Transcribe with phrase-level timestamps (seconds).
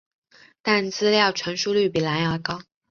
[0.63, 2.63] 但资料传输率比蓝牙高。